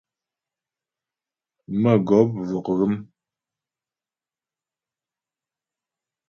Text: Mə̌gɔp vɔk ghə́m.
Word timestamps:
Mə̌gɔp 1.81 2.29
vɔk 2.49 2.65
ghə́m. 2.77 2.93